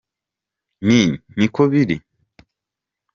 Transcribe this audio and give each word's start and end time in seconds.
Nti 0.85 1.01
niko 1.37 1.61
biri 1.71 1.97